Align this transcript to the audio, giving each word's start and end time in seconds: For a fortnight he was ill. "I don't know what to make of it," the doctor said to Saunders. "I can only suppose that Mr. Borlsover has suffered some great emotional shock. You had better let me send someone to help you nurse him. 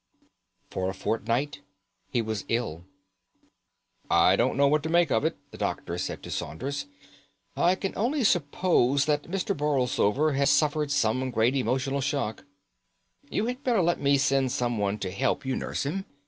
For 0.71 0.89
a 0.89 0.95
fortnight 0.95 1.61
he 2.09 2.23
was 2.23 2.43
ill. 2.47 2.85
"I 4.09 4.35
don't 4.35 4.57
know 4.57 4.67
what 4.67 4.81
to 4.81 4.89
make 4.89 5.11
of 5.11 5.23
it," 5.23 5.37
the 5.51 5.59
doctor 5.59 5.95
said 5.99 6.23
to 6.23 6.31
Saunders. 6.31 6.87
"I 7.55 7.75
can 7.75 7.93
only 7.95 8.23
suppose 8.23 9.05
that 9.05 9.29
Mr. 9.29 9.55
Borlsover 9.55 10.33
has 10.35 10.49
suffered 10.49 10.89
some 10.89 11.29
great 11.29 11.55
emotional 11.55 12.01
shock. 12.01 12.45
You 13.29 13.45
had 13.45 13.63
better 13.63 13.83
let 13.83 14.01
me 14.01 14.17
send 14.17 14.51
someone 14.51 14.97
to 14.97 15.11
help 15.11 15.45
you 15.45 15.55
nurse 15.55 15.85
him. 15.85 16.05